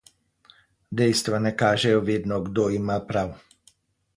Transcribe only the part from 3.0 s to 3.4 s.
prav.